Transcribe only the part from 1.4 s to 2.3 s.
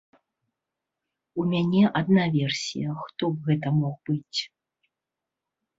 У мяне адна